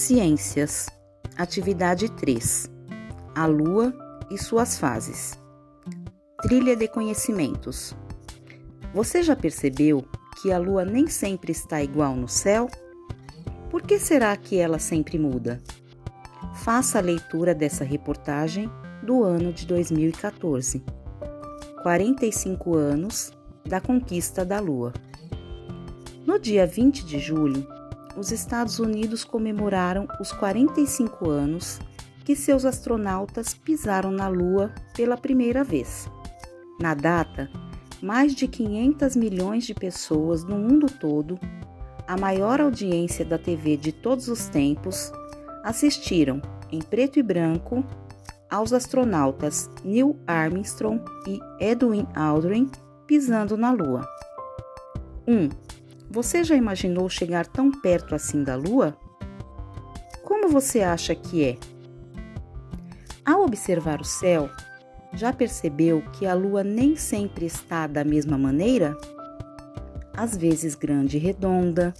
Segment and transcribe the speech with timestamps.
[0.00, 0.88] Ciências,
[1.36, 2.70] atividade 3.
[3.34, 3.92] A Lua
[4.30, 5.38] e suas fases.
[6.40, 7.94] Trilha de conhecimentos.
[8.94, 10.02] Você já percebeu
[10.40, 12.66] que a Lua nem sempre está igual no céu?
[13.70, 15.60] Por que será que ela sempre muda?
[16.64, 18.70] Faça a leitura dessa reportagem
[19.02, 20.82] do ano de 2014.
[21.82, 23.32] 45 anos
[23.68, 24.94] da conquista da Lua.
[26.24, 27.68] No dia 20 de julho,
[28.20, 31.80] os Estados Unidos comemoraram os 45 anos
[32.22, 36.06] que seus astronautas pisaram na Lua pela primeira vez.
[36.78, 37.48] Na data,
[38.02, 41.40] mais de 500 milhões de pessoas no mundo todo,
[42.06, 45.10] a maior audiência da TV de todos os tempos,
[45.64, 47.82] assistiram em preto e branco
[48.50, 52.70] aos astronautas Neil Armstrong e Edwin Aldrin
[53.06, 54.06] pisando na Lua.
[55.26, 55.34] 1.
[55.34, 55.48] Um,
[56.10, 58.96] você já imaginou chegar tão perto assim da Lua?
[60.24, 61.56] Como você acha que é?
[63.24, 64.50] Ao observar o céu,
[65.12, 68.96] já percebeu que a Lua nem sempre está da mesma maneira?
[70.12, 71.94] Às vezes grande e redonda,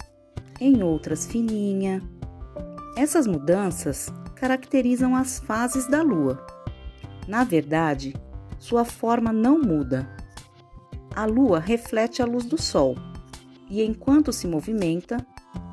[0.59, 2.01] em outras fininha.
[2.97, 6.45] Essas mudanças caracterizam as fases da Lua.
[7.29, 8.13] Na verdade,
[8.59, 10.09] sua forma não muda.
[11.15, 12.97] A Lua reflete a luz do Sol
[13.71, 15.25] e enquanto se movimenta,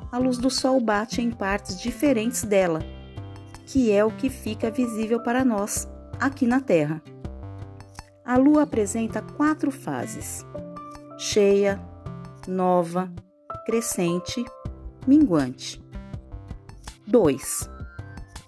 [0.09, 2.79] a luz do Sol bate em partes diferentes dela,
[3.67, 5.85] que é o que fica visível para nós
[6.17, 7.03] aqui na Terra.
[8.23, 10.45] A Lua apresenta quatro fases:
[11.17, 11.77] cheia,
[12.47, 13.11] nova,
[13.65, 14.45] crescente,
[15.05, 15.83] minguante.
[17.05, 17.69] 2.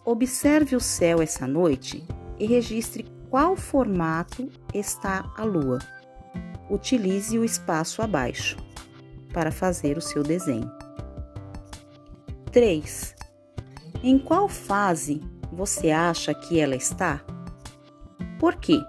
[0.05, 2.07] Observe o céu essa noite
[2.39, 5.79] e registre qual formato está a Lua.
[6.69, 8.55] Utilize o espaço abaixo
[9.33, 10.71] para fazer o seu desenho.
[12.51, 13.15] 3.
[14.03, 17.21] Em qual fase você acha que ela está?
[18.39, 18.79] Por quê?